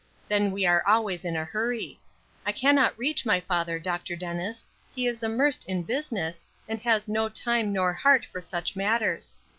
Then 0.27 0.49
we 0.49 0.65
are 0.65 0.83
always 0.87 1.23
in 1.23 1.35
a 1.35 1.45
hurry. 1.45 1.99
I 2.43 2.51
cannot 2.51 2.97
reach 2.97 3.23
my 3.23 3.39
father, 3.39 3.77
Dr. 3.77 4.15
Dennis; 4.15 4.67
he 4.95 5.05
is 5.05 5.21
immersed 5.21 5.69
in 5.69 5.83
business, 5.83 6.43
and 6.67 6.81
has 6.81 7.07
no 7.07 7.29
time 7.29 7.71
nor 7.71 7.93
heart 7.93 8.25
for 8.25 8.41
such 8.41 8.75
matters. 8.75 9.35